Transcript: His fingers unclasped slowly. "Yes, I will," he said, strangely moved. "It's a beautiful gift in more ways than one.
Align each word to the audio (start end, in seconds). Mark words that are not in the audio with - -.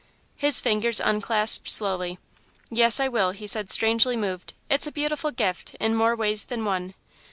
His 0.35 0.59
fingers 0.59 0.99
unclasped 0.99 1.69
slowly. 1.69 2.17
"Yes, 2.71 2.99
I 2.99 3.07
will," 3.07 3.29
he 3.33 3.45
said, 3.45 3.69
strangely 3.69 4.15
moved. 4.17 4.55
"It's 4.67 4.87
a 4.87 4.91
beautiful 4.91 5.29
gift 5.29 5.75
in 5.79 5.93
more 5.93 6.15
ways 6.15 6.45
than 6.45 6.65
one. 6.65 6.95